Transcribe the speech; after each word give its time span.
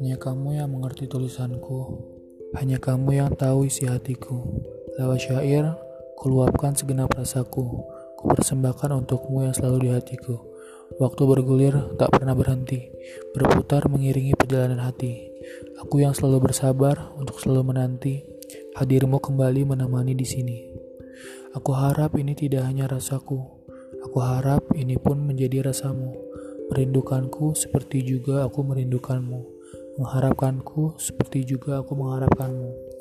Hanya 0.00 0.16
kamu 0.16 0.56
yang 0.56 0.72
mengerti 0.72 1.04
tulisanku, 1.04 2.00
hanya 2.56 2.80
kamu 2.80 3.12
yang 3.12 3.30
tahu 3.36 3.68
isi 3.68 3.84
hatiku. 3.84 4.40
Lewat 4.96 5.20
syair, 5.20 5.76
kuluapkan 6.16 6.72
segenap 6.72 7.12
rasaku, 7.12 7.84
ku 8.16 8.24
persembahkan 8.32 9.04
untukmu 9.04 9.44
yang 9.44 9.52
selalu 9.52 9.84
di 9.84 9.90
hatiku. 9.92 10.40
Waktu 10.96 11.22
bergulir 11.28 11.76
tak 12.00 12.08
pernah 12.08 12.32
berhenti, 12.32 12.88
berputar 13.36 13.84
mengiringi 13.92 14.32
perjalanan 14.32 14.80
hati. 14.80 15.28
Aku 15.84 16.00
yang 16.00 16.16
selalu 16.16 16.48
bersabar 16.48 17.12
untuk 17.20 17.36
selalu 17.36 17.76
menanti 17.76 18.24
hadirmu 18.80 19.20
kembali 19.20 19.76
menemani 19.76 20.16
di 20.16 20.24
sini. 20.24 20.58
Aku 21.52 21.76
harap 21.76 22.16
ini 22.16 22.32
tidak 22.32 22.64
hanya 22.64 22.88
rasaku, 22.88 23.44
aku 24.00 24.18
harap 24.24 24.72
ini 24.72 24.96
pun 24.96 25.20
menjadi 25.20 25.68
rasamu. 25.68 26.16
Merindukanku 26.72 27.52
seperti 27.52 28.00
juga 28.00 28.48
aku 28.48 28.64
merindukanmu. 28.64 29.61
Mengharapkanku 30.00 30.96
seperti 30.96 31.44
juga 31.44 31.84
aku 31.84 31.92
mengharapkanmu. 31.92 32.91